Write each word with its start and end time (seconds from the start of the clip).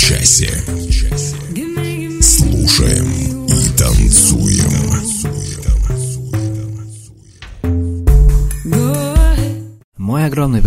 часе. 0.00 0.64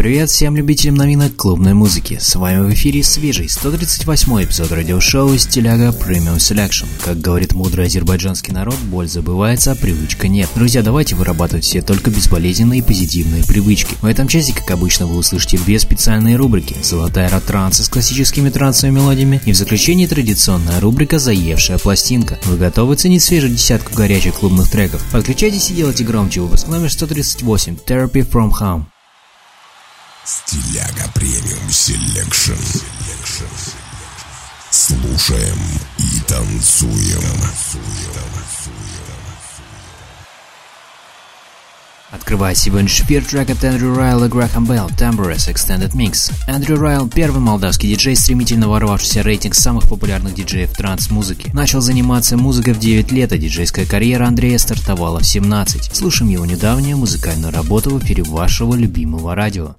Привет 0.03 0.29
всем 0.29 0.57
любителям 0.57 0.95
новинок 0.95 1.37
клубной 1.37 1.73
музыки. 1.73 2.17
С 2.19 2.35
вами 2.35 2.59
в 2.59 2.73
эфире 2.73 3.01
свежий 3.03 3.47
138 3.47 4.43
эпизод 4.43 4.69
радиошоу 4.73 5.37
«Стиляга 5.37 5.91
Premium 5.97 6.39
Selection». 6.39 6.87
Как 7.05 7.21
говорит 7.21 7.53
мудрый 7.53 7.85
азербайджанский 7.85 8.51
народ, 8.51 8.75
боль 8.91 9.07
забывается, 9.07 9.71
а 9.71 9.75
привычка 9.75 10.27
нет. 10.27 10.49
Друзья, 10.55 10.83
давайте 10.83 11.15
вырабатывать 11.15 11.63
все 11.63 11.81
только 11.81 12.11
безболезненные 12.11 12.79
и 12.79 12.83
позитивные 12.83 13.45
привычки. 13.45 13.95
В 14.01 14.05
этом 14.05 14.27
часе, 14.27 14.53
как 14.53 14.71
обычно, 14.71 15.07
вы 15.07 15.15
услышите 15.15 15.57
две 15.57 15.79
специальные 15.79 16.35
рубрики. 16.35 16.75
Золотая 16.83 17.29
ротранса 17.29 17.85
с 17.85 17.87
классическими 17.87 18.49
трансовыми 18.49 18.97
мелодиями 18.97 19.41
и 19.45 19.53
в 19.53 19.55
заключении 19.55 20.05
традиционная 20.05 20.81
рубрика 20.81 21.17
«Заевшая 21.17 21.77
пластинка». 21.77 22.37
Вы 22.43 22.57
готовы 22.57 22.97
ценить 22.97 23.23
свежую 23.23 23.53
десятку 23.53 23.95
горячих 23.95 24.33
клубных 24.33 24.69
треков? 24.69 25.01
Подключайтесь 25.13 25.71
и 25.71 25.75
делайте 25.75 26.03
громче 26.03 26.41
выпуск 26.41 26.67
номер 26.67 26.91
138 26.91 27.77
«Therapy 27.87 28.29
from 28.29 28.51
Home». 28.59 28.92
Стиляга 30.25 31.11
Premium 31.13 31.69
Selection. 31.69 32.53
Слушаем 34.71 35.57
и 35.97 36.19
танцуем. 36.21 37.21
Открывает 42.09 42.57
сегодняшний 42.57 43.05
эфир 43.05 43.25
трек 43.25 43.49
от 43.49 43.63
Эндрю 43.65 43.95
Райл 43.95 44.23
и 44.23 44.29
Грэхэм 44.29 44.65
Белл 44.65 44.87
Tambouress 44.91 45.51
Extended 45.51 45.91
Mix. 45.91 46.31
Эндрю 46.47 46.77
Райл– 46.77 47.09
первый 47.13 47.41
молдавский 47.41 47.89
диджей, 47.89 48.15
стремительно 48.15 48.69
ворвавшийся 48.69 49.23
в 49.23 49.25
рейтинг 49.25 49.55
самых 49.55 49.89
популярных 49.89 50.35
диджеев 50.35 50.71
транс-музыки. 50.71 51.51
Начал 51.53 51.81
заниматься 51.81 52.37
музыкой 52.37 52.75
в 52.75 52.79
9 52.79 53.11
лет, 53.11 53.33
а 53.33 53.37
диджейская 53.37 53.85
карьера 53.85 54.25
Андрея 54.25 54.57
стартовала 54.57 55.19
в 55.19 55.25
17. 55.25 55.93
Слушаем 55.93 56.31
его 56.31 56.45
недавнюю 56.45 56.97
музыкальную 56.97 57.51
работу 57.51 57.89
в 57.89 57.99
эфире 58.01 58.23
вашего 58.23 58.73
любимого 58.75 59.35
радио. 59.35 59.75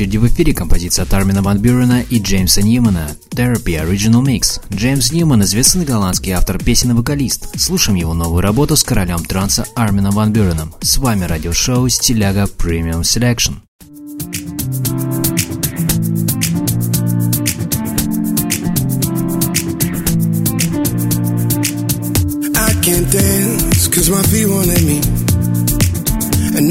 Очереди 0.00 0.16
в 0.16 0.26
эфире 0.28 0.54
композиция 0.54 1.02
от 1.02 1.12
Армина 1.12 1.42
Ван 1.42 1.58
Бюрена 1.58 2.00
и 2.00 2.18
Джеймса 2.18 2.62
Ньюмана 2.62 3.10
«Therapy 3.32 3.86
Original 3.86 4.24
Mix». 4.24 4.62
Джеймс 4.74 5.12
Ньюман– 5.12 5.42
известный 5.44 5.84
голландский 5.84 6.32
автор 6.32 6.58
песен 6.58 6.92
и 6.92 6.94
вокалист. 6.94 7.60
Слушаем 7.60 7.98
его 7.98 8.14
новую 8.14 8.40
работу 8.40 8.76
с 8.76 8.82
королем 8.82 9.22
транса 9.22 9.66
Армином 9.76 10.12
Ван 10.12 10.32
Бюреном. 10.32 10.74
С 10.80 10.96
вами 10.96 11.24
радиошоу 11.24 11.86
«Стиляга 11.90 12.44
Premium 12.44 13.02
Selection». 13.02 13.56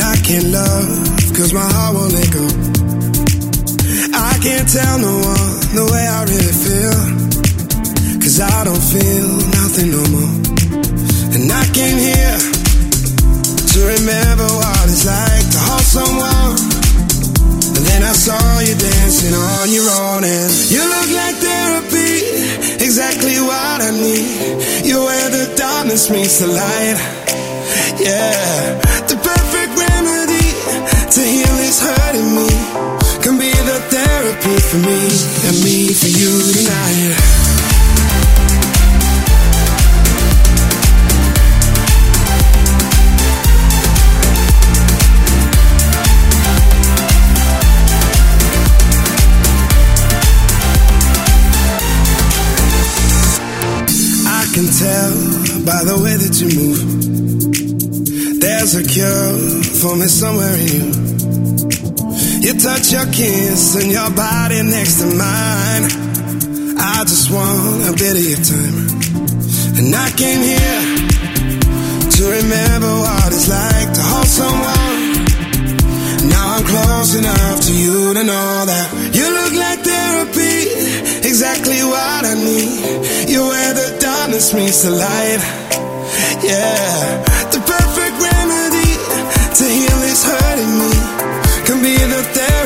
I 0.02 0.16
can't 0.18 0.52
love 0.52 1.36
cause 1.36 1.54
my 1.54 1.62
heart 1.62 1.96
won't 1.96 2.14
let 2.14 2.32
go 2.32 2.69
can't 4.42 4.70
tell 4.72 4.98
no 5.00 5.16
one 5.20 5.52
the 5.76 5.86
way 5.92 6.06
I 6.08 6.24
really 6.24 6.56
feel. 6.64 7.00
Cause 8.24 8.40
I 8.40 8.64
don't 8.64 8.86
feel 8.96 9.30
nothing 9.60 9.90
no 9.92 10.04
more. 10.16 10.36
And 11.36 11.52
I 11.52 11.64
came 11.76 12.00
here 12.00 12.40
to 13.72 13.80
remember 14.00 14.48
what 14.48 14.84
it's 14.88 15.04
like 15.04 15.46
to 15.56 15.60
hold 15.60 15.84
someone. 15.84 16.56
And 17.76 17.84
then 17.84 18.02
I 18.04 18.16
saw 18.16 18.40
you 18.64 18.76
dancing 18.80 19.36
on 19.36 19.68
your 19.72 19.88
own 19.92 20.24
and 20.24 20.52
you 20.72 20.84
look 20.88 21.10
like 21.20 21.36
therapy, 21.44 22.80
exactly 22.80 23.36
what 23.44 23.78
I 23.84 23.92
need. 23.92 24.88
You're 24.88 25.04
where 25.04 25.30
the 25.36 25.52
darkness 25.58 26.10
meets 26.10 26.40
the 26.40 26.48
light. 26.48 26.98
Yeah, 28.00 28.80
the 29.12 29.18
perfect 29.20 29.72
remedy 29.76 30.48
to 31.12 31.22
heal 31.28 31.56
is 31.68 31.80
hurting 31.84 32.36
me 32.36 32.89
therapy 34.30 34.60
for 34.62 34.78
me 34.78 35.00
and 35.48 35.64
me 35.64 35.94
for 35.94 36.08
you 36.08 36.42
tonight. 36.54 37.16
I 54.28 54.46
can 54.54 54.68
tell 54.78 55.14
by 55.66 55.84
the 55.84 55.98
way 56.04 56.16
that 56.18 56.40
you 56.40 56.50
move. 56.60 56.80
There's 58.40 58.76
a 58.76 58.84
cure 58.84 59.64
for 59.82 59.96
me 59.96 60.08
somewhere 60.08 60.56
in 60.56 60.68
you. 60.68 61.19
You 62.40 62.54
touch 62.54 62.94
your 62.94 63.06
kiss 63.12 63.76
and 63.76 63.92
your 63.92 64.10
body 64.12 64.64
next 64.64 65.02
to 65.02 65.08
mine. 65.08 65.84
I 66.80 67.04
just 67.04 67.30
want 67.30 67.84
a 67.84 67.92
bit 67.92 68.16
of 68.16 68.24
your 68.24 68.40
time. 68.40 68.88
And 69.76 69.94
I 69.94 70.08
came 70.16 70.40
here 70.40 70.82
to 72.16 72.24
remember 72.40 72.92
what 73.04 73.28
it's 73.36 73.50
like 73.52 73.92
to 73.92 74.02
hold 74.02 74.26
someone. 74.26 75.20
Now 76.32 76.56
I'm 76.56 76.64
close 76.64 77.16
enough 77.20 77.60
to 77.68 77.74
you 77.76 78.14
to 78.14 78.24
know 78.24 78.66
that 78.72 78.88
you 79.12 79.28
look 79.28 79.54
like 79.60 79.80
therapy, 79.84 81.28
exactly 81.28 81.84
what 81.84 82.24
I 82.24 82.36
need. 82.40 83.28
You're 83.28 83.48
where 83.52 83.74
the 83.74 83.98
darkness 84.00 84.54
meets 84.54 84.84
the 84.84 84.92
light. 84.92 85.44
Yeah, 86.42 87.29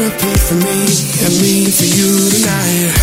therapy 0.10 0.38
for 0.38 0.56
me 0.56 0.80
and 1.26 1.42
me 1.42 1.72
for 1.72 1.86
you 1.86 2.30
tonight. 2.30 2.94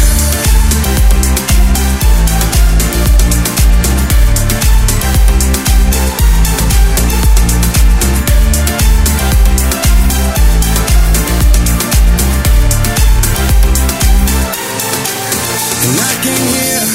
And 15.83 15.99
I 15.99 16.13
came 16.23 16.47
here 16.55 16.87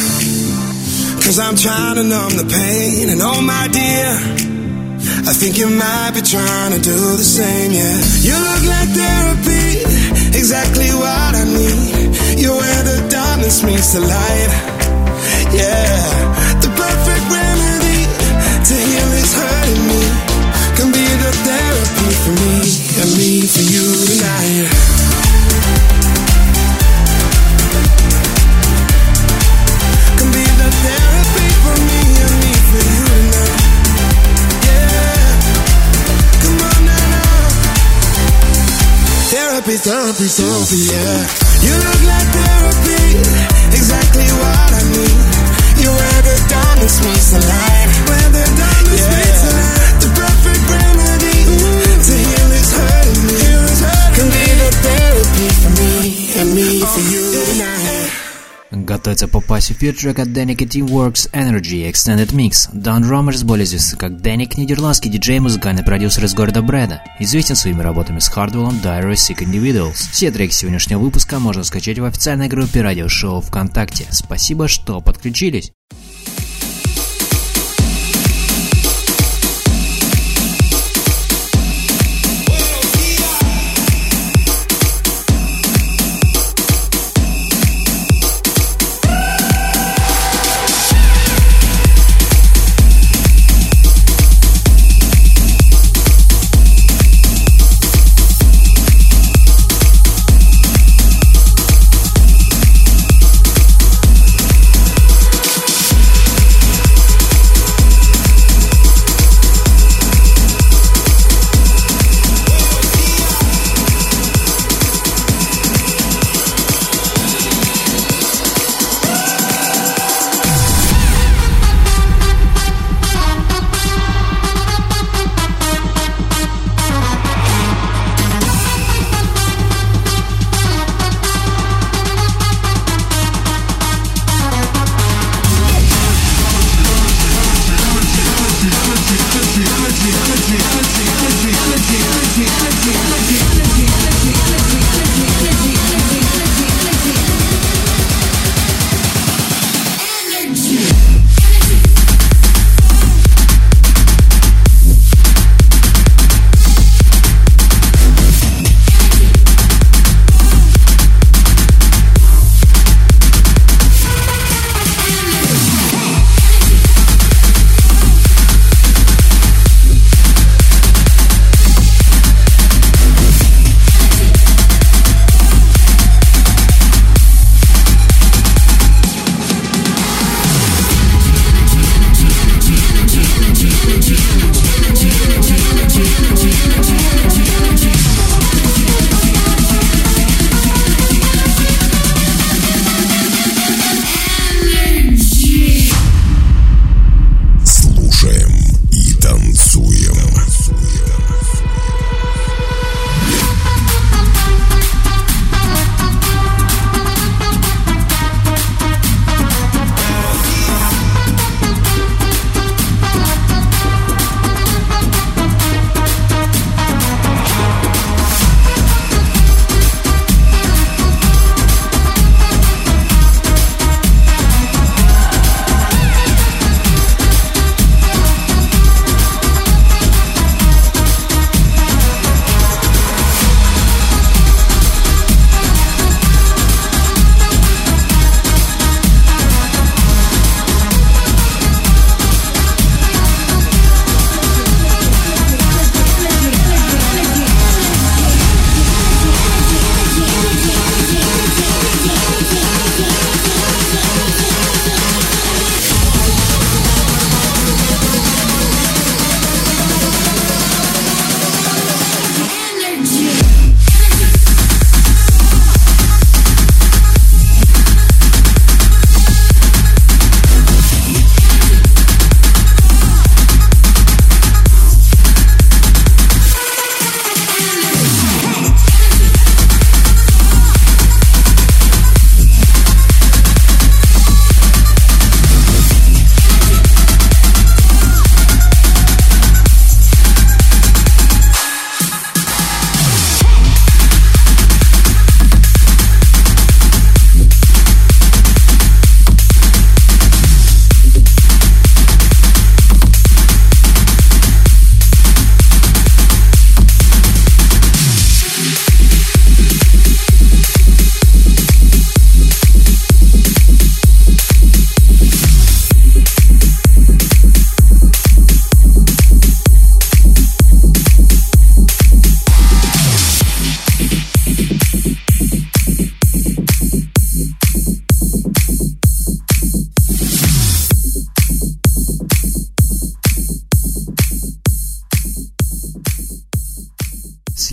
Cause 1.23 1.39
I'm 1.39 1.55
trying 1.55 1.95
to 1.95 2.03
numb 2.03 2.37
the 2.37 2.45
pain 2.45 3.09
And 3.09 3.21
oh 3.21 3.41
my 3.41 3.67
dear 3.71 4.54
I 5.25 5.33
think 5.33 5.57
you 5.57 5.69
might 5.69 6.11
be 6.13 6.21
trying 6.21 6.71
to 6.73 6.81
do 6.81 6.97
the 7.17 7.23
same, 7.23 7.71
yeah. 7.71 7.97
You 8.25 8.35
look 8.35 8.63
like 8.65 8.89
therapy, 8.89 9.85
exactly 10.37 10.89
what 10.93 11.31
I 11.35 11.45
need. 11.45 12.15
You're 12.41 12.57
where 12.57 12.83
the 12.83 13.07
darkness 13.09 13.63
meets 13.63 13.93
the 13.93 14.01
light, 14.01 14.51
yeah. 15.53 16.59
The 16.61 16.69
perfect 16.73 17.25
remedy 17.29 18.01
to 18.67 18.73
heal 18.73 19.11
is 19.21 19.31
hurting 19.33 19.83
me. 19.89 20.01
Can 20.77 20.89
be 20.91 21.05
the 21.23 21.31
therapy 21.47 22.09
for 22.23 22.33
me 22.41 22.55
and 23.01 23.09
me 23.17 23.31
for 23.45 23.61
you 23.61 23.85
tonight. 24.09 25.04
Therapy, 39.65 39.81
therapy, 39.81 40.27
therapy, 40.29 40.81
yeah. 40.93 41.25
You 41.65 41.73
look 41.73 42.01
like 42.05 42.29
therapy, 42.37 43.17
exactly 43.73 44.29
what 44.37 44.69
I 44.69 44.81
need. 44.93 45.17
You're 45.81 45.89
where 45.89 46.21
the 46.21 46.37
darkness 46.45 47.01
meets 47.01 47.31
the 47.33 47.41
light, 47.41 47.89
where 48.05 48.29
the 48.29 48.45
darkness 48.45 49.01
yeah. 49.01 49.17
meets 49.17 49.41
the 49.41 49.51
light. 49.57 49.95
The 50.05 50.09
perfect 50.13 50.61
remedy 50.69 51.37
to 51.97 52.13
heal 52.13 52.49
is 52.53 52.69
hurting 52.77 53.25
me. 53.25 53.41
Can 54.13 54.29
be 54.29 54.45
the 54.61 54.69
therapy 54.85 55.47
for 55.57 55.71
me 55.81 55.93
and 56.37 56.53
me 56.53 56.85
for 56.85 57.01
you 57.09 57.23
tonight. 57.33 58.24
Готовится 58.85 59.27
попасть 59.27 59.71
в 59.71 59.79
трек 59.79 60.19
от 60.19 60.27
Danik 60.27 60.63
и 60.63 60.65
Teamworks 60.67 61.31
Energy 61.31 61.89
Extended 61.89 62.31
Mix. 62.33 62.69
Дан 62.71 63.03
Ромерс, 63.03 63.41
более 63.41 63.65
известный 63.65 63.97
как 63.97 64.11
Danik, 64.11 64.51
нидерландский 64.57 65.09
диджей, 65.09 65.39
музыкальный 65.39 65.83
продюсер 65.83 66.23
из 66.25 66.35
города 66.35 66.61
Брэда, 66.61 67.01
известен 67.19 67.55
своими 67.55 67.81
работами 67.81 68.19
с 68.19 68.27
Хардвеллом, 68.27 68.79
Dyro 68.83 69.11
и 69.11 69.15
Sick 69.15 69.39
Individuals. 69.39 70.11
Все 70.11 70.29
треки 70.29 70.53
сегодняшнего 70.53 70.99
выпуска 70.99 71.39
можно 71.39 71.63
скачать 71.63 71.97
в 71.97 72.05
официальной 72.05 72.47
группе 72.47 72.83
радиошоу 72.83 73.41
ВКонтакте. 73.41 74.05
Спасибо, 74.11 74.67
что 74.67 75.01
подключились. 75.01 75.71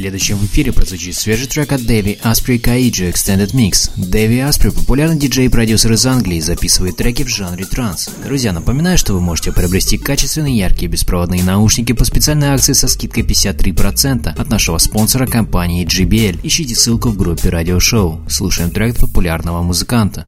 Следующим 0.02 0.36
в 0.38 0.46
эфире 0.46 0.72
прозвучит 0.72 1.14
свежий 1.14 1.46
трек 1.46 1.70
от 1.70 1.84
Дэви 1.84 2.18
Аспри 2.24 2.58
Каиджи 2.58 3.08
Extended 3.08 3.52
Mix. 3.52 3.88
Дэви 3.94 4.40
Аспри– 4.40 4.70
популярный 4.70 5.16
диджей 5.16 5.46
и 5.46 5.48
продюсер 5.48 5.92
из 5.92 6.04
Англии, 6.06 6.40
записывает 6.40 6.96
треки 6.96 7.22
в 7.22 7.28
жанре 7.28 7.66
транс. 7.66 8.10
Друзья, 8.24 8.52
напоминаю, 8.52 8.98
что 8.98 9.14
вы 9.14 9.20
можете 9.20 9.52
приобрести 9.52 9.98
качественные 9.98 10.58
яркие 10.58 10.90
беспроводные 10.90 11.44
наушники 11.44 11.92
по 11.92 12.04
специальной 12.04 12.48
акции 12.48 12.72
со 12.72 12.88
скидкой 12.88 13.22
53% 13.22 14.26
от 14.36 14.50
нашего 14.50 14.78
спонсора 14.78 15.28
компании 15.28 15.86
JBL. 15.86 16.40
Ищите 16.42 16.74
ссылку 16.74 17.10
в 17.10 17.16
группе 17.16 17.50
радиошоу. 17.50 18.22
Слушаем 18.28 18.72
трек 18.72 18.96
популярного 18.96 19.62
музыканта. 19.62 20.26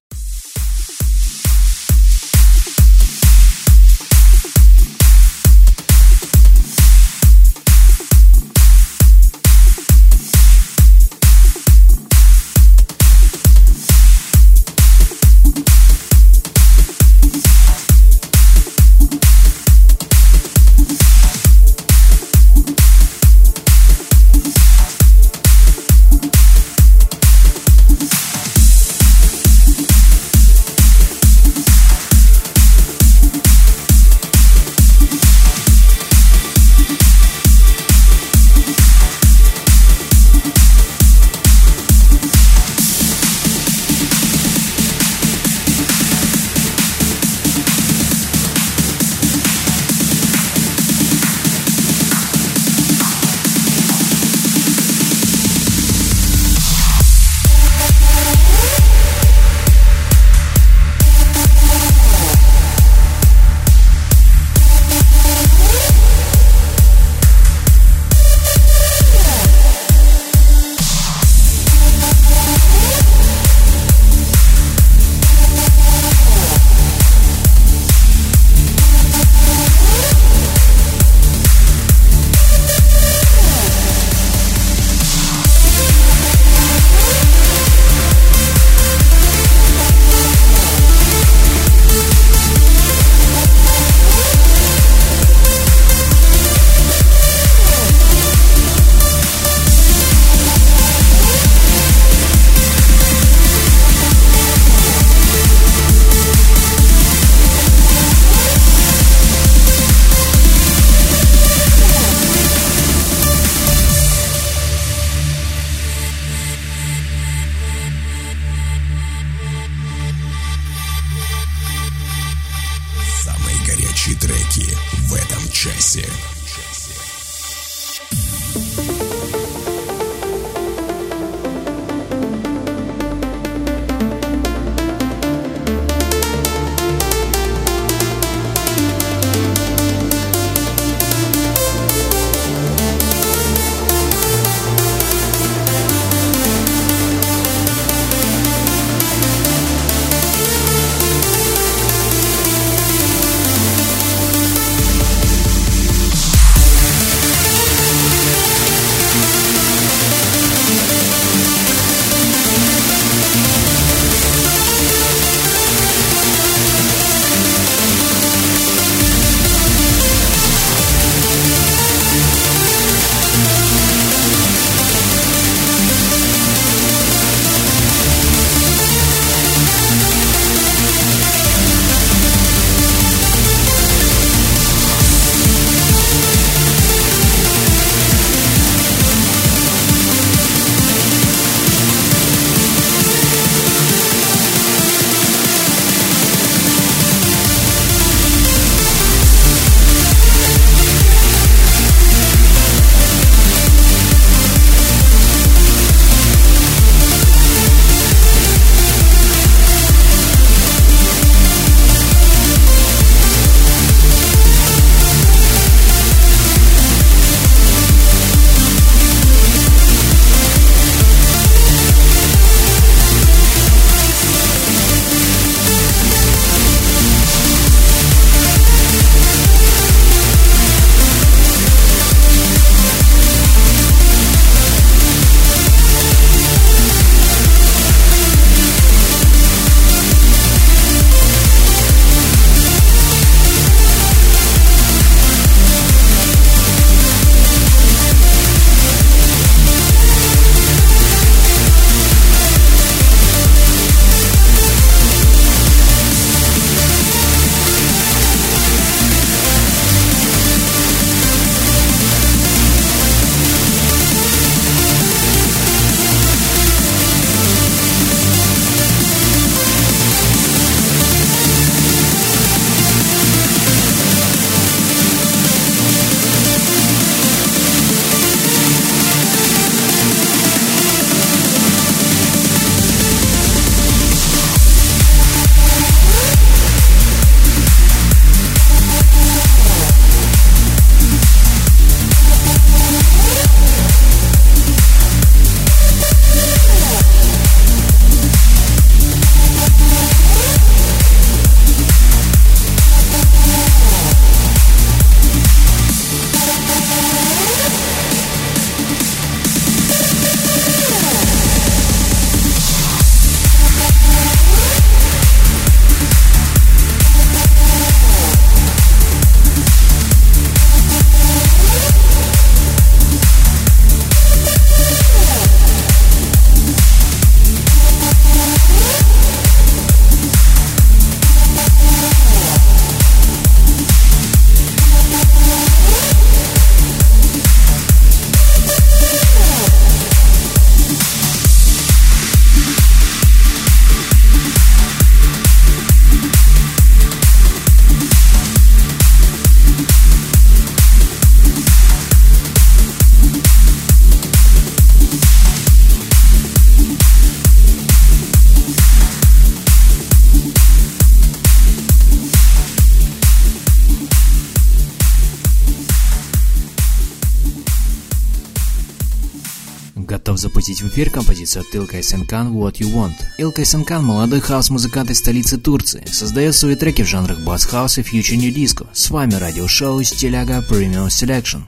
Эфир 370.94 371.10
композицию 371.10 371.62
от 371.62 371.74
Илкай 371.74 372.04
Сенкан 372.04 372.56
«What 372.56 372.74
You 372.74 372.94
Want». 372.94 373.14
Илкай 373.36 373.64
Сенкан– 373.64 374.04
молодой 374.06 374.40
хаус-музыкант 374.40 375.10
из 375.10 375.18
столицы 375.18 375.58
Турции. 375.58 376.06
Создает 376.08 376.54
свои 376.54 376.76
треки 376.76 377.02
в 377.02 377.08
жанрах 377.08 377.40
bass 377.40 377.66
house 377.66 377.98
и 377.98 378.02
future 378.02 378.36
nu 378.36 378.52
disco. 378.52 378.86
С 378.92 379.10
вами 379.10 379.34
радиошоу 379.34 380.04
«Стиляга 380.04 380.64
Premium 380.70 381.08
Selection». 381.08 381.62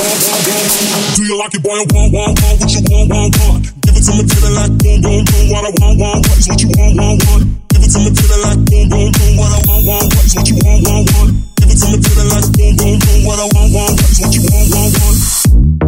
Do 0.00 1.20
you 1.28 1.36
like 1.36 1.52
it, 1.52 1.60
boy? 1.60 1.76
Want, 1.92 2.08
want, 2.16 2.32
want, 2.40 2.56
what 2.56 2.72
you 2.72 2.80
want, 2.88 3.12
want, 3.12 3.36
want. 3.36 3.68
Give 3.84 3.92
it 3.92 4.00
to 4.00 4.12
me, 4.16 4.24
baby, 4.24 4.48
like 4.56 4.72
boom, 4.80 4.96
boom, 5.04 5.20
boom. 5.28 5.44
What 5.52 5.60
I 5.60 5.70
want, 5.76 6.00
want, 6.00 6.24
what 6.24 6.38
is 6.40 6.48
what 6.48 6.56
you 6.56 6.72
want, 6.72 6.96
want, 6.96 7.20
want. 7.28 7.44
Give 7.68 7.84
it 7.84 7.90
to 7.92 7.98
me, 8.00 8.08
baby, 8.08 8.36
like 8.40 8.60
boom, 8.64 8.88
boom, 8.88 9.12
boom. 9.12 9.36
What 9.36 9.52
I 9.52 9.60
want, 9.68 9.84
want, 9.84 10.08
what 10.16 10.24
is 10.24 10.32
what 10.40 10.48
you 10.48 10.56
want, 10.64 10.80
want, 10.88 11.04
want. 11.12 11.30
Give 11.60 11.68
it 11.68 11.76
to 11.76 11.86
me, 11.92 11.96
baby, 12.00 12.24
like 12.32 12.48
boom, 12.48 12.72
boom, 12.80 12.96
boom. 12.96 13.20
What 13.28 13.38
I 13.40 13.46
want, 13.52 13.68
want, 13.76 13.92
what 14.00 14.08
is 14.08 14.20
what 14.24 14.32
you 14.32 14.42
want, 14.48 14.68
want, 14.72 14.92
want. 15.04 15.16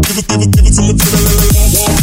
Give 0.05 0.18
it, 0.20 0.27
give 0.29 0.40
it, 0.44 0.51
give 0.53 0.66
it 0.68 0.75
to 0.77 0.83
me, 0.85 0.92
baby, 0.92 1.18
like 1.33 1.53
want, 1.57 1.72
want, 1.72 1.88
want, 1.88 2.02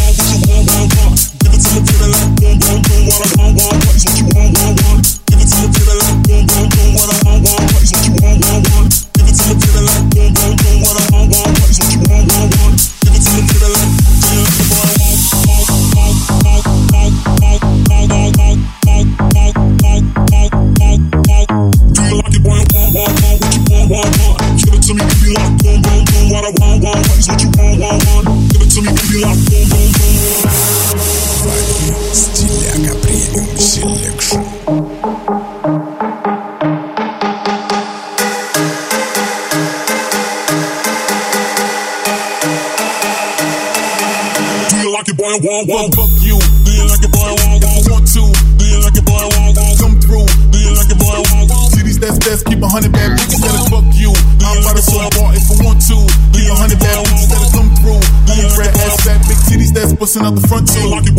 busting 60.10 60.26
out 60.26 60.34
the 60.34 60.48
front 60.48 60.76
you 60.76 60.89
like 60.89 61.06
it, 61.06 61.15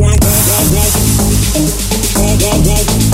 boy? 3.05 3.10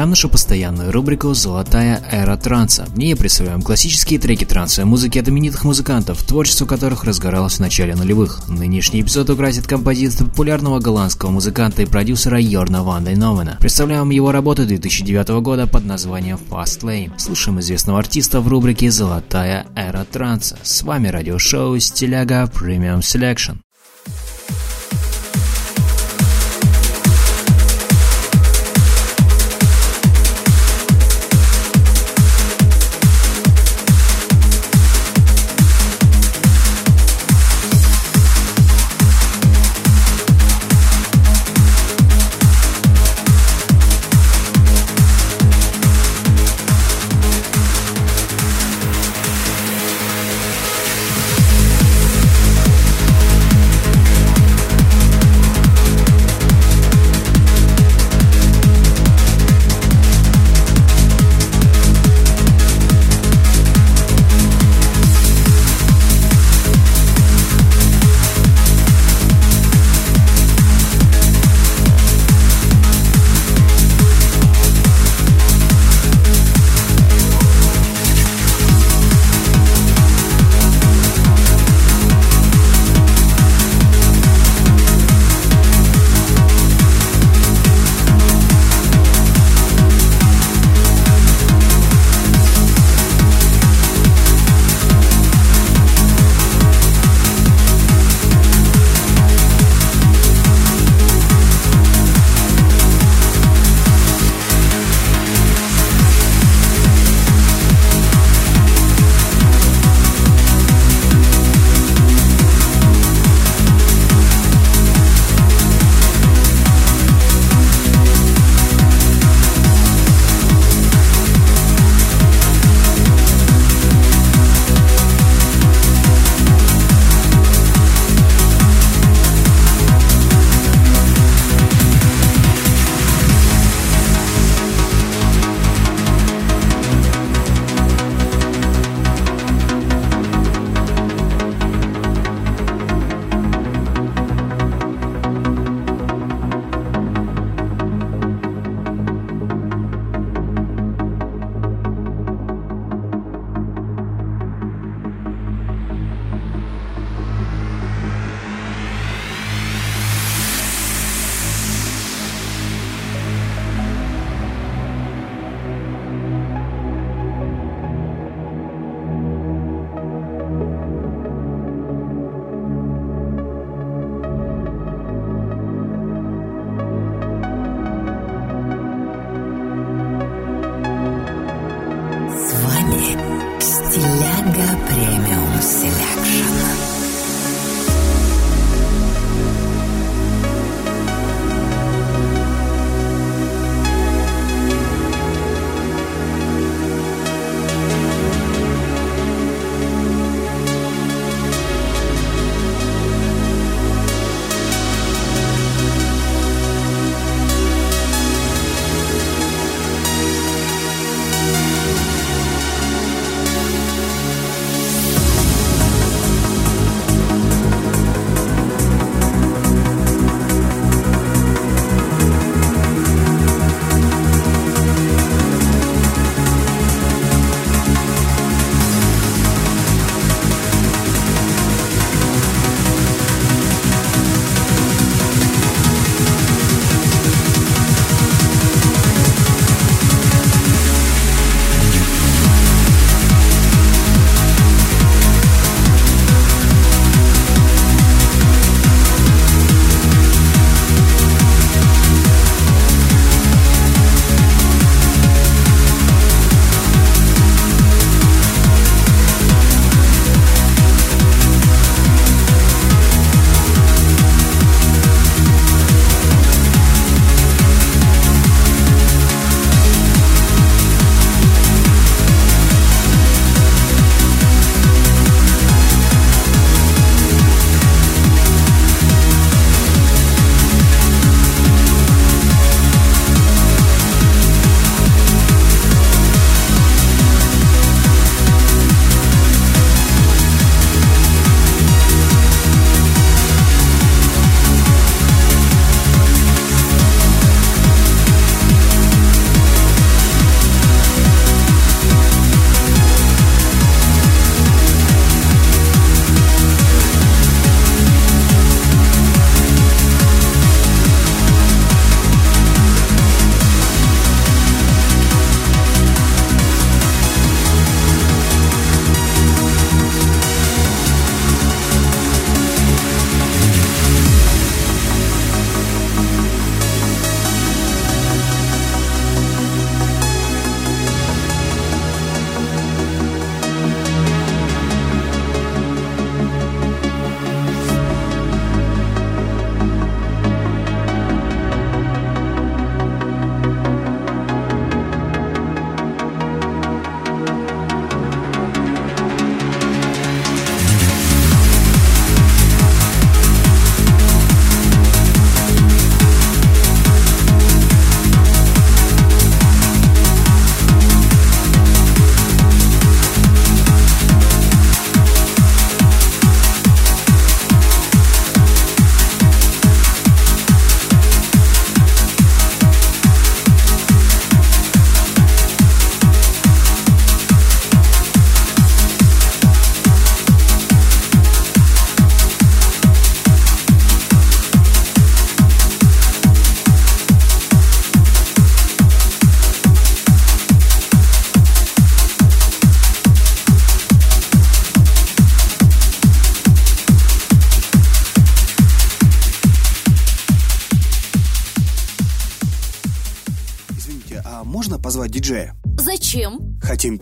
Продолжаем 0.00 0.12
нашу 0.12 0.30
постоянную 0.30 0.92
рубрику 0.92 1.34
«Золотая 1.34 2.02
эра 2.10 2.34
транса». 2.38 2.86
В 2.86 2.96
ней 2.96 3.14
представляем 3.14 3.60
классические 3.60 4.18
треки 4.18 4.46
трансовой 4.46 4.88
музыки 4.88 5.18
от 5.18 5.28
именитых 5.28 5.62
музыкантов, 5.64 6.22
творчество 6.22 6.64
которых 6.64 7.04
разгоралось 7.04 7.56
в 7.56 7.60
начале 7.60 7.94
нулевых. 7.94 8.48
Нынешний 8.48 9.02
эпизод 9.02 9.28
украсит 9.28 9.66
композиция 9.66 10.26
популярного 10.26 10.78
голландского 10.78 11.28
музыканта 11.28 11.82
и 11.82 11.84
продюсера 11.84 12.40
Йорна 12.40 12.82
Ван 12.82 13.04
Дейновена. 13.04 13.58
Представляем 13.60 14.08
его 14.08 14.32
работу 14.32 14.64
2009 14.64 15.28
года 15.42 15.66
под 15.66 15.84
названием 15.84 16.40
Fast 16.48 16.80
Lane. 16.80 17.12
Слушаем 17.18 17.60
известного 17.60 17.98
артиста 17.98 18.40
в 18.40 18.48
рубрике 18.48 18.90
«Золотая 18.90 19.66
эра 19.76 20.06
транса». 20.10 20.56
С 20.62 20.80
вами 20.82 21.08
радиошоу 21.08 21.78
«Стиляга 21.78 22.50
Premium 22.50 23.00
Selection». 23.00 23.58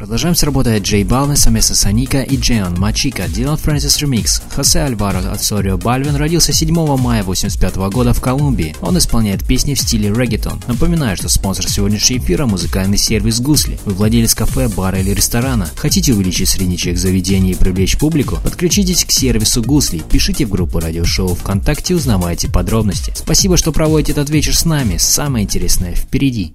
Продолжаем 0.00 0.34
с 0.34 0.42
работой 0.42 0.78
Джей 0.78 1.04
Балвин 1.04 1.36
совместно 1.36 1.74
с 1.74 1.84
Аника 1.84 2.22
и 2.22 2.38
Джеон 2.38 2.72
Мачика, 2.80 3.28
Дилан 3.28 3.58
Фрэнсис 3.58 3.98
Ремикс. 3.98 4.40
Хосе 4.48 4.80
Альваро 4.80 5.18
от 5.30 5.42
Сорио 5.42 5.76
Бальвин 5.76 6.16
родился 6.16 6.54
7 6.54 6.72
мая 6.72 7.20
1985 7.20 7.76
года 7.92 8.14
в 8.14 8.20
Колумбии. 8.22 8.74
Он 8.80 8.96
исполняет 8.96 9.46
песни 9.46 9.74
в 9.74 9.78
стиле 9.78 10.08
реггетон. 10.08 10.58
Напоминаю, 10.66 11.18
что 11.18 11.28
спонсор 11.28 11.68
сегодняшнего 11.68 12.18
эфира– 12.18 12.46
музыкальный 12.46 12.96
сервис 12.96 13.42
Гусли. 13.42 13.78
Вы 13.84 13.92
владелец 13.92 14.34
кафе, 14.34 14.68
бара 14.68 14.98
или 14.98 15.10
ресторана. 15.10 15.68
Хотите 15.76 16.14
увеличить 16.14 16.48
средний 16.48 16.78
чек 16.78 16.96
заведения 16.96 17.52
и 17.52 17.54
привлечь 17.54 17.98
публику? 17.98 18.38
Подключитесь 18.42 19.04
к 19.04 19.10
сервису 19.10 19.62
Гусли, 19.62 19.98
пишите 19.98 20.46
в 20.46 20.48
группу 20.48 20.80
радиошоу 20.80 21.34
ВКонтакте, 21.34 21.94
узнавайте 21.94 22.48
подробности. 22.48 23.12
Спасибо, 23.14 23.58
что 23.58 23.70
проводите 23.70 24.12
этот 24.12 24.30
вечер 24.30 24.56
с 24.56 24.64
нами. 24.64 24.96
Самое 24.96 25.44
интересное 25.44 25.94
впереди. 25.94 26.54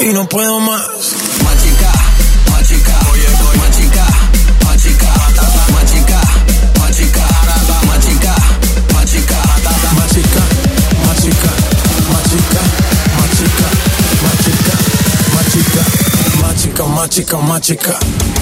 y 0.00 0.12
no 0.12 0.28
puedo 0.28 0.60
más. 0.60 0.88
Machica, 1.44 1.92
machica, 2.50 2.98
oye, 3.12 3.26
oye. 3.26 3.58
machica, 3.58 4.06
machica, 4.64 5.14
machica, 5.72 5.72
machica, 5.72 6.20
machica, 6.78 7.26
machica, 7.86 8.34
machica, 8.92 9.38
machica, 9.94 10.02
machica, 10.02 10.46
machica, 14.26 14.76
machica, 15.32 15.84
machica, 16.42 16.84
machica, 16.86 17.38
machica. 17.38 17.98
chica, 17.98 18.35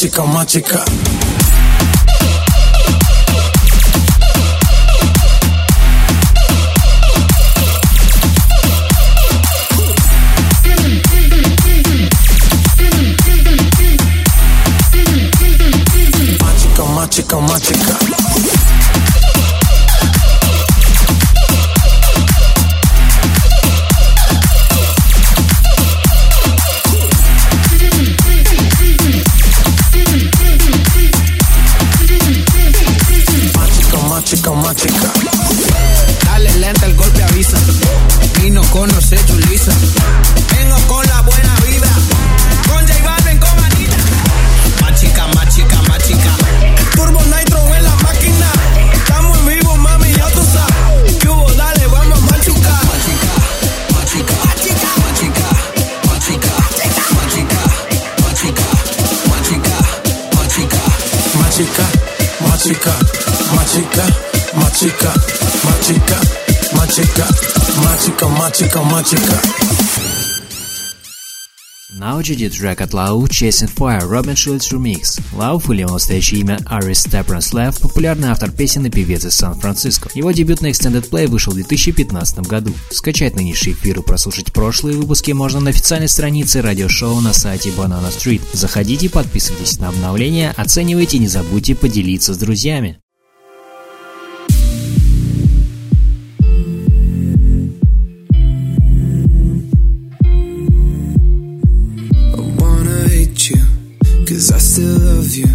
chica, 0.00 0.24
más 0.24 0.46
chica. 0.46 0.82
Más 61.60 61.68
chica, 61.68 61.86
más 62.40 62.62
chica 62.62 63.10
chica, 63.72 64.06
más 64.54 64.72
chica, 64.72 65.12
más 65.64 65.80
chica, 65.80 66.20
más 66.74 66.88
chica, 66.88 67.26
más 67.84 68.04
chica, 68.04 68.26
más 68.28 68.52
chica, 68.52 68.80
más 68.82 69.04
chica. 69.04 70.09
На 72.00 72.16
очереди 72.16 72.48
трек 72.48 72.80
от 72.80 72.94
Лау 72.94 73.26
Chasing 73.26 73.70
Fire 73.76 74.08
Робин 74.08 74.34
Шульц 74.34 74.72
Remix. 74.72 75.20
Лау 75.34 75.60
или 75.68 75.82
его 75.82 75.92
настоящее 75.92 76.40
имя 76.40 76.58
Арис 76.64 77.00
Степранс 77.00 77.52
Лев, 77.52 77.78
популярный 77.78 78.28
автор 78.28 78.50
песен 78.50 78.86
и 78.86 78.90
певец 78.90 79.26
из 79.26 79.34
Сан-Франциско. 79.34 80.08
Его 80.14 80.30
дебютный 80.30 80.70
Extended 80.70 81.10
Play 81.10 81.26
вышел 81.26 81.52
в 81.52 81.56
2015 81.56 82.38
году. 82.48 82.72
Скачать 82.90 83.36
нынешний 83.36 83.74
эфир 83.74 83.98
и 83.98 84.02
прослушать 84.02 84.50
прошлые 84.50 84.96
выпуски 84.96 85.32
можно 85.32 85.60
на 85.60 85.68
официальной 85.68 86.08
странице 86.08 86.62
радиошоу 86.62 87.20
на 87.20 87.34
сайте 87.34 87.68
Banana 87.68 88.08
Street. 88.08 88.40
Заходите, 88.54 89.10
подписывайтесь 89.10 89.78
на 89.78 89.88
обновления, 89.88 90.54
оценивайте 90.56 91.18
и 91.18 91.20
не 91.20 91.28
забудьте 91.28 91.74
поделиться 91.74 92.32
с 92.32 92.38
друзьями. 92.38 92.98
Cause 104.40 104.52
I 104.52 104.58
still 104.58 104.98
love 104.98 105.34
you, 105.34 105.52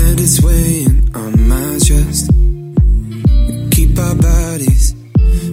and 0.00 0.18
it's 0.18 0.40
weighing 0.40 1.10
on 1.14 1.46
my 1.46 1.78
chest. 1.78 2.32
We 2.32 3.68
keep 3.68 3.98
our 3.98 4.14
bodies 4.14 4.94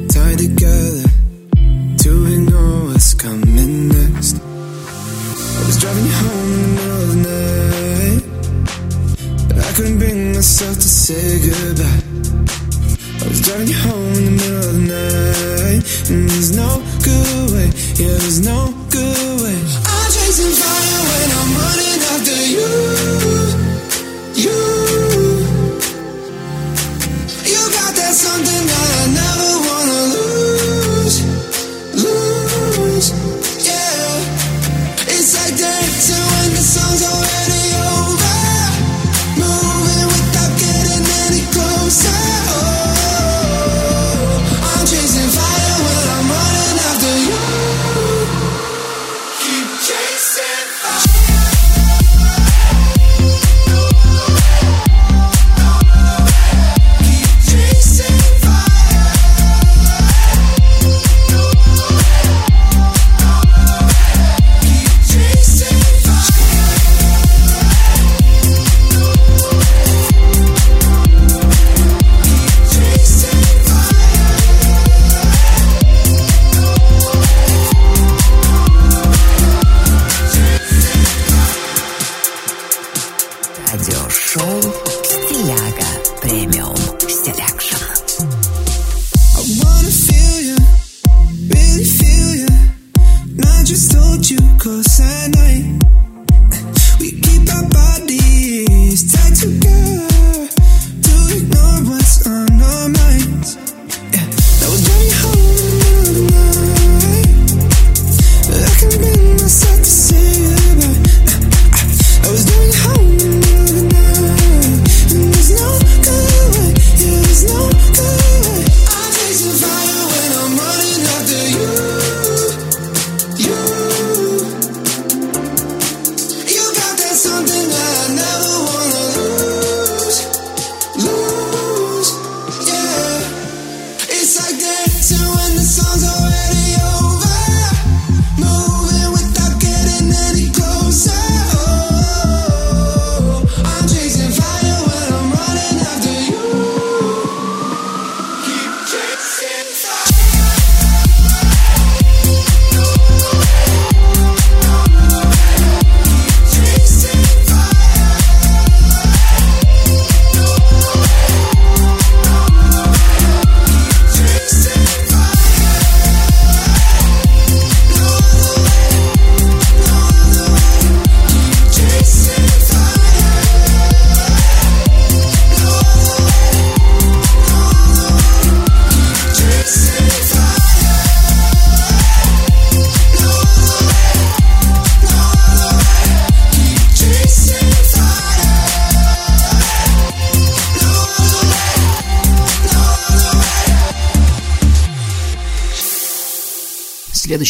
tied 0.08 0.38
together 0.38 1.04
to 1.98 2.12
ignore 2.32 2.86
what's 2.88 3.14
coming 3.14 3.90
next. 3.90 4.40
I 4.40 5.66
was 5.68 5.82
driving 5.82 6.06
you 6.06 6.14
home 6.24 6.54
in 6.54 6.62
the 6.64 6.70
middle 6.80 7.02
of 7.04 7.10
the 7.12 7.20
night, 8.08 8.24
but 9.50 9.58
I 9.58 9.72
couldn't 9.74 9.98
bring 9.98 10.32
myself 10.32 10.76
to 10.76 10.90
say 11.04 11.44
goodbye. 11.44 12.04
I 13.20 13.28
was 13.28 13.42
driving 13.42 13.68
you 13.68 13.80
home 13.84 14.14
in 14.16 14.24
the 14.24 14.32
middle 14.40 14.64
of 14.64 14.76
the 14.76 14.84
night, 14.96 15.84
and 16.10 16.30
there's 16.30 16.56
no 16.56 16.80
good 17.04 17.52
way, 17.52 17.68
yeah, 18.00 18.16
there's 18.16 18.40
no 18.40 18.74
good 18.90 19.42
way 19.44 19.89
chasing 20.10 20.52
fire 20.52 21.02
when 21.10 21.30
I'm 21.40 21.52
running 21.62 22.02
after 22.14 22.40
you. 22.54 23.39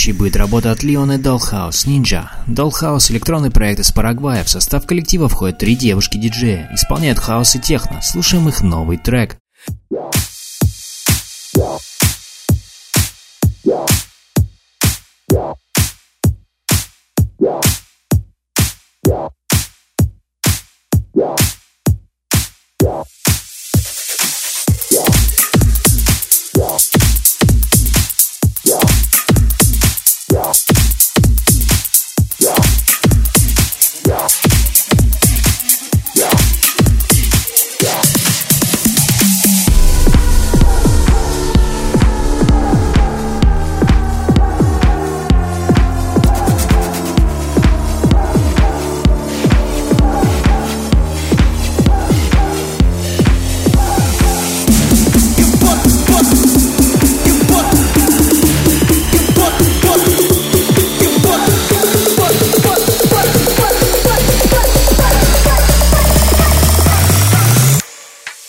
следующей 0.10 0.14
будет 0.14 0.36
работа 0.36 0.72
от 0.72 0.84
Леоны 0.84 1.18
Доллхаус 1.18 1.86
Нинджа. 1.86 2.32
Доллхаус– 2.48 3.12
электронный 3.12 3.52
проект 3.52 3.80
из 3.80 3.92
Парагвая. 3.92 4.44
В 4.44 4.50
состав 4.50 4.86
коллектива 4.86 5.30
входят 5.30 5.58
три 5.58 5.76
девушки-диджея. 5.76 6.70
Исполняют 6.74 7.20
хаос 7.20 7.56
и 7.56 7.60
техно. 7.60 8.02
Слушаем 8.02 8.48
их 8.48 8.62
новый 8.62 8.98
трек. 8.98 9.38
Yeah. 9.92 10.29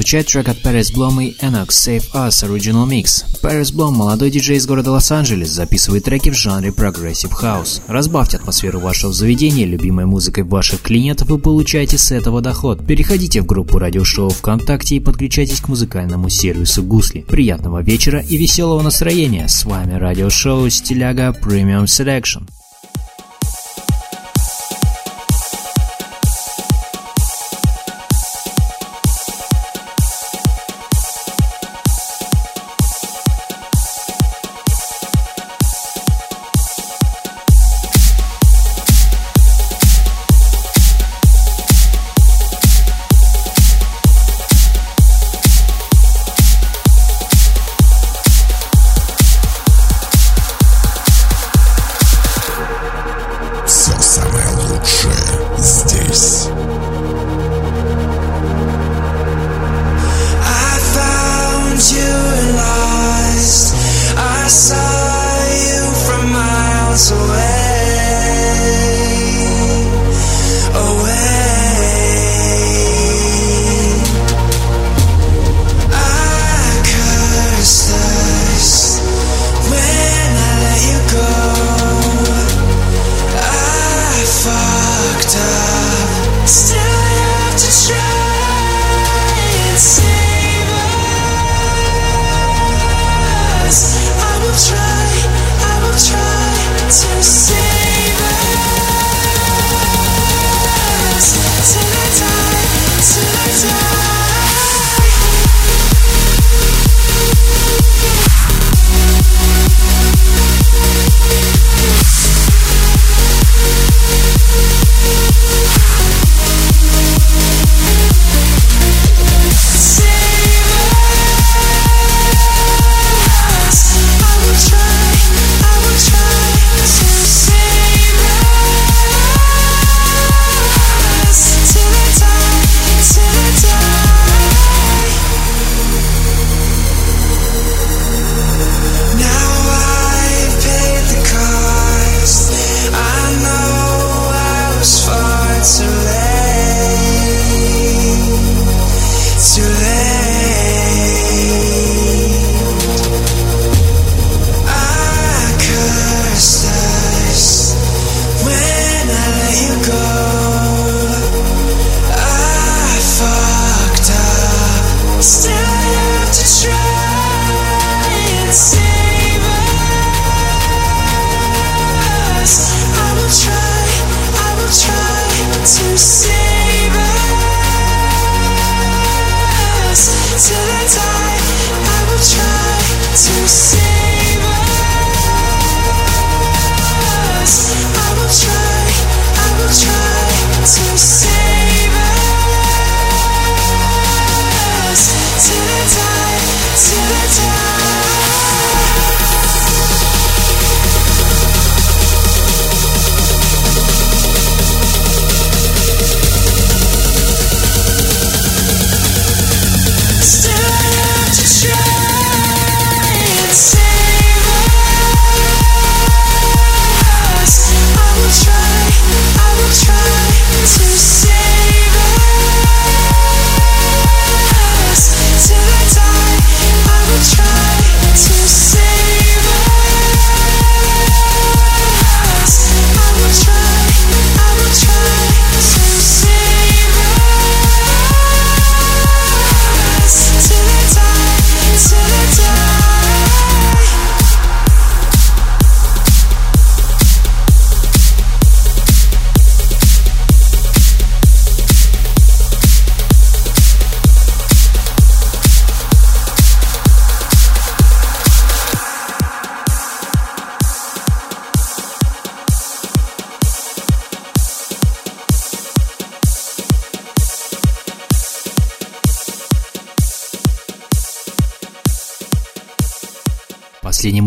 Прозвучать 0.09 0.33
трек 0.33 0.49
от 0.49 0.65
Paris 0.65 0.95
Blom 0.95 1.23
и 1.23 1.37
Enoch 1.45 1.69
Save 1.69 2.05
Us 2.15 2.43
Original 2.43 2.89
Mix. 2.89 3.25
Paris 3.43 3.75
Blom, 3.75 3.91
молодой 3.91 4.31
диджей 4.31 4.57
из 4.57 4.67
города 4.67 4.91
Лос-Анджелес, 4.93 5.51
записывает 5.51 6.05
треки 6.05 6.31
в 6.31 6.35
жанре 6.35 6.71
Progressive 6.71 7.33
House. 7.43 7.83
Разбавьте 7.89 8.39
атмосферу 8.39 8.81
вашего 8.81 9.13
заведения 9.13 9.67
любимой 9.67 10.07
музыкой 10.07 10.45
ваших 10.45 10.81
клиентов 10.81 11.31
и 11.31 11.39
получайте 11.39 11.99
с 11.99 12.11
этого 12.11 12.41
доход. 12.41 12.87
Переходите 12.87 13.43
в 13.43 13.47
группу 13.47 13.79
радиошоу 13.79 14.31
ВКонтакте 14.31 14.97
и 14.97 15.01
подключайтесь 15.01 15.61
к 15.61 15.69
музыкальному 15.69 16.31
сервису 16.31 16.83
Гусли. 16.83 17.21
Приятного 17.21 17.83
вечера 17.83 18.21
и 18.21 18.39
веселого 18.39 18.81
настроения. 18.81 19.47
С 19.47 19.67
вами 19.67 19.93
радиошоу 19.95 20.71
Стиляга 20.71 21.37
Premium 21.39 21.85
Selection. 21.85 22.49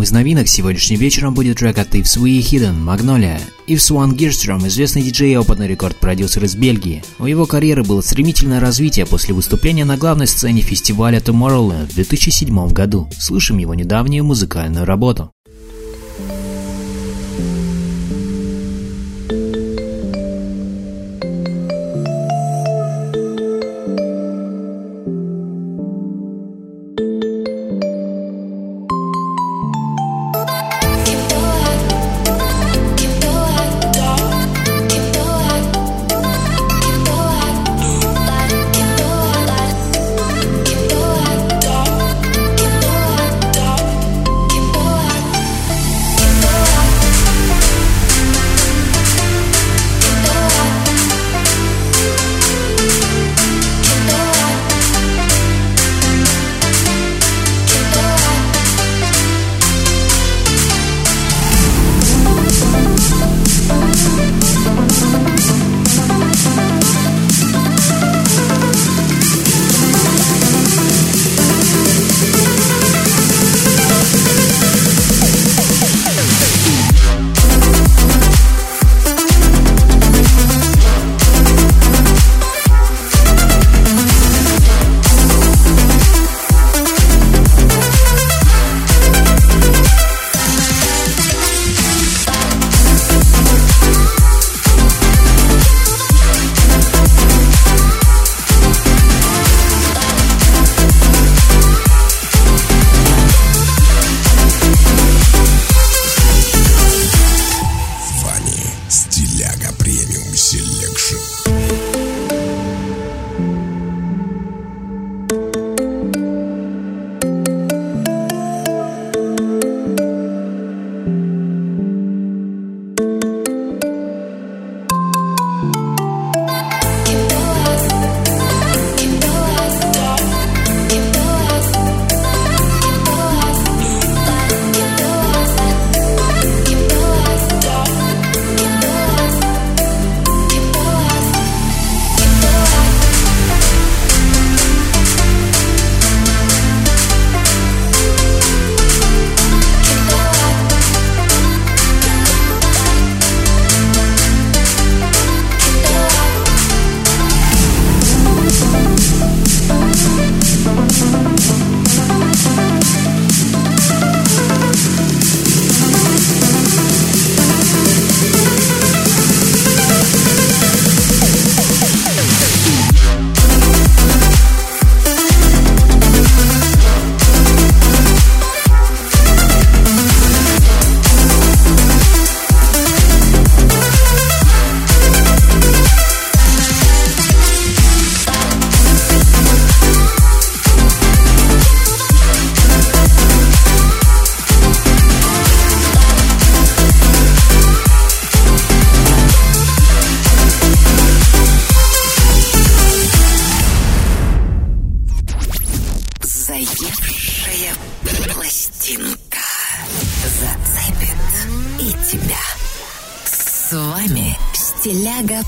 Последним 0.01 0.17
из 0.17 0.25
новинок 0.25 0.47
сегодняшним 0.47 0.99
вечером 0.99 1.33
будет 1.35 1.57
трек 1.57 1.77
от 1.77 1.93
If 1.93 2.05
Sweet 2.05 2.39
Hidden 2.39 2.83
Magnolia. 2.83 3.39
Ив 3.67 3.79
Сван 3.79 4.15
Гирстром– 4.15 4.65
известный 4.67 5.03
диджей 5.03 5.33
и 5.33 5.35
опытный 5.35 5.67
рекорд-продюсер 5.67 6.43
из 6.43 6.55
Бельгии. 6.55 7.03
У 7.19 7.27
его 7.27 7.45
карьеры 7.45 7.83
было 7.83 8.01
стремительное 8.01 8.59
развитие 8.59 9.05
после 9.05 9.35
выступления 9.35 9.85
на 9.85 9.97
главной 9.97 10.25
сцене 10.25 10.61
фестиваля 10.61 11.19
Tomorrowland 11.19 11.91
в 11.91 11.93
2007 11.93 12.69
году. 12.69 13.09
Слышим 13.19 13.59
его 13.59 13.75
недавнюю 13.75 14.23
музыкальную 14.23 14.85
работу. 14.85 15.31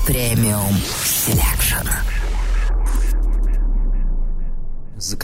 siempre. 0.06 0.33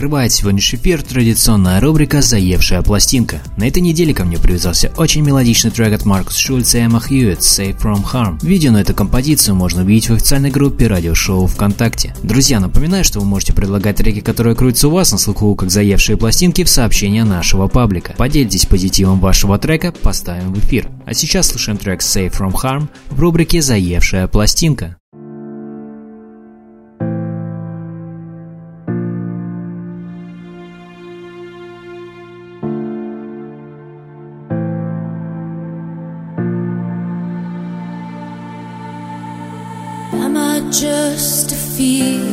Открывает 0.01 0.31
сегодняшний 0.31 0.79
эфир 0.79 1.03
традиционная 1.03 1.79
рубрика 1.79 2.23
«Заевшая 2.23 2.81
пластинка». 2.81 3.39
На 3.55 3.67
этой 3.67 3.83
неделе 3.83 4.15
ко 4.15 4.25
мне 4.25 4.39
привязался 4.39 4.91
очень 4.97 5.21
мелодичный 5.21 5.69
трек 5.69 5.93
от 5.93 6.05
Маркус 6.05 6.37
Шульца 6.37 6.79
и 6.79 6.81
Эмма 6.81 6.99
Хьюитт 6.99 7.41
«Safe 7.41 7.79
From 7.79 8.03
Harm». 8.11 8.39
Видео 8.41 8.71
на 8.71 8.81
эту 8.81 8.95
композицию 8.95 9.53
можно 9.53 9.83
увидеть 9.83 10.09
в 10.09 10.13
официальной 10.13 10.49
группе 10.49 10.87
радиошоу 10.87 11.45
ВКонтакте. 11.45 12.15
Друзья, 12.23 12.59
напоминаю, 12.59 13.03
что 13.03 13.19
вы 13.19 13.27
можете 13.27 13.53
предлагать 13.53 13.97
треки, 13.97 14.21
которые 14.21 14.55
крутятся 14.55 14.87
у 14.87 14.91
вас 14.91 15.11
на 15.11 15.19
слуху, 15.19 15.53
как 15.53 15.69
«Заевшие 15.69 16.17
пластинки» 16.17 16.63
в 16.63 16.69
сообщения 16.69 17.23
нашего 17.23 17.67
паблика. 17.67 18.15
Поделитесь 18.17 18.65
позитивом 18.65 19.19
вашего 19.19 19.59
трека, 19.59 19.91
поставим 19.91 20.51
в 20.51 20.57
эфир. 20.57 20.89
А 21.05 21.13
сейчас 21.13 21.49
слушаем 21.49 21.77
трек 21.77 21.99
«Safe 21.99 22.35
From 22.35 22.53
Harm» 22.53 22.87
в 23.11 23.19
рубрике 23.19 23.61
«Заевшая 23.61 24.27
пластинка». 24.27 24.97
feel 41.81 42.30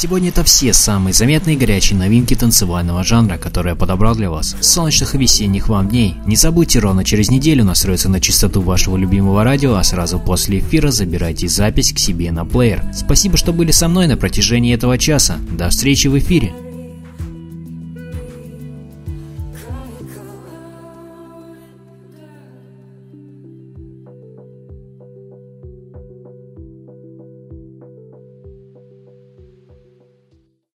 сегодня 0.00 0.30
это 0.30 0.44
все 0.44 0.72
самые 0.72 1.12
заметные 1.12 1.58
горячие 1.58 1.98
новинки 1.98 2.34
танцевального 2.34 3.04
жанра, 3.04 3.36
которые 3.36 3.72
я 3.72 3.76
подобрал 3.76 4.14
для 4.14 4.30
вас. 4.30 4.56
Солнечных 4.60 5.14
и 5.14 5.18
весенних 5.18 5.68
вам 5.68 5.90
дней. 5.90 6.16
Не 6.24 6.36
забудьте 6.36 6.78
ровно 6.78 7.04
через 7.04 7.30
неделю 7.30 7.64
настроиться 7.64 8.08
на 8.08 8.18
частоту 8.18 8.62
вашего 8.62 8.96
любимого 8.96 9.44
радио, 9.44 9.74
а 9.74 9.84
сразу 9.84 10.18
после 10.18 10.60
эфира 10.60 10.90
забирайте 10.90 11.48
запись 11.48 11.92
к 11.92 11.98
себе 11.98 12.32
на 12.32 12.46
плеер. 12.46 12.82
Спасибо, 12.94 13.36
что 13.36 13.52
были 13.52 13.72
со 13.72 13.88
мной 13.88 14.06
на 14.06 14.16
протяжении 14.16 14.74
этого 14.74 14.96
часа. 14.96 15.36
До 15.50 15.68
встречи 15.68 16.08
в 16.08 16.18
эфире. 16.18 16.50